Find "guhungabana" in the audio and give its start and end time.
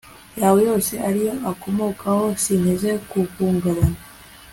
3.09-3.99